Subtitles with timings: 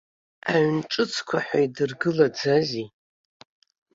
[0.51, 2.87] Аҩын ҿыцқәа ҳәа идыргылаӡазеи!